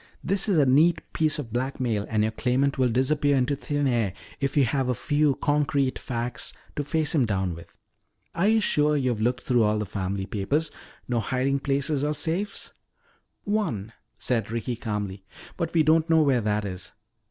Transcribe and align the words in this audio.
This 0.23 0.49
is 0.49 0.57
a 0.57 0.65
neat 0.65 1.01
piece 1.13 1.37
of 1.37 1.53
blackmail 1.53 2.07
and 2.09 2.23
your 2.23 2.31
claimant 2.31 2.79
will 2.79 2.89
disappear 2.89 3.37
into 3.37 3.55
thin 3.55 3.85
air 3.87 4.13
if 4.39 4.57
you 4.57 4.63
have 4.63 4.89
a 4.89 4.95
few 4.95 5.35
concrete 5.35 5.99
facts 5.99 6.53
to 6.75 6.83
face 6.83 7.13
him 7.13 7.23
down 7.27 7.53
with. 7.53 7.77
Are 8.33 8.47
you 8.47 8.61
sure 8.61 8.97
you've 8.97 9.21
looked 9.21 9.41
through 9.41 9.61
all 9.61 9.77
the 9.77 9.85
family 9.85 10.25
papers? 10.25 10.71
No 11.07 11.19
hiding 11.19 11.59
places 11.59 12.03
or 12.03 12.15
safes" 12.15 12.73
"One," 13.43 13.93
said 14.17 14.49
Ricky 14.49 14.75
calmly, 14.75 15.23
"but 15.55 15.71
we 15.71 15.83
don't 15.83 16.09
know 16.09 16.23
where 16.23 16.41
that 16.41 16.65
is. 16.65 16.93